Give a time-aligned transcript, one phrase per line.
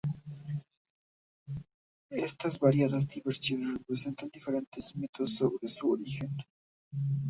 [2.11, 6.35] Estas variadas divisiones representan diferentes mitos sobre su origen.